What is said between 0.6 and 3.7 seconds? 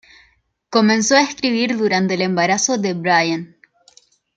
Comenzó a escribir durante el embarazo de Brian.